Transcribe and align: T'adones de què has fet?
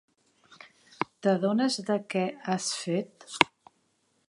T'adones 1.27 1.77
de 1.91 1.99
què 2.15 2.25
has 2.53 2.73
fet? 2.87 3.31